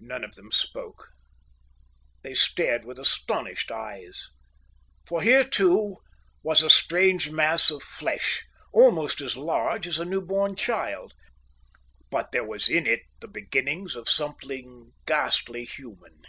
None 0.00 0.24
of 0.24 0.36
them 0.36 0.50
spoke. 0.50 1.08
They 2.22 2.32
stared 2.32 2.86
with 2.86 2.98
astonished 2.98 3.70
eyes. 3.70 4.30
For 5.04 5.20
here, 5.20 5.44
too, 5.44 5.96
was 6.42 6.62
a 6.62 6.70
strange 6.70 7.30
mass 7.30 7.70
of 7.70 7.82
flesh, 7.82 8.42
almost 8.72 9.20
as 9.20 9.36
large 9.36 9.86
as 9.86 9.98
a 9.98 10.06
new 10.06 10.22
born 10.22 10.56
child, 10.56 11.12
but 12.10 12.32
there 12.32 12.42
was 12.46 12.70
in 12.70 12.86
it 12.86 13.02
the 13.20 13.28
beginnings 13.28 13.96
of 13.96 14.08
something 14.08 14.94
ghastly 15.04 15.66
human. 15.66 16.22